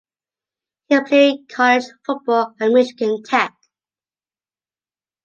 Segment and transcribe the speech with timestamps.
[0.89, 3.53] He played college football at Michigan Tech.